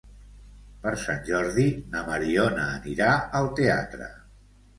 Per 0.85 0.93
Sant 1.01 1.19
Jordi 1.27 1.65
na 1.91 2.01
Mariona 2.07 2.65
anirà 2.79 3.11
al 3.43 3.53
teatre. 3.61 4.11